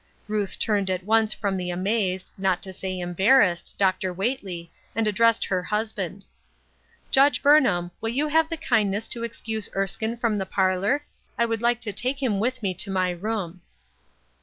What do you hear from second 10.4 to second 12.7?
parlor? I would like to take him with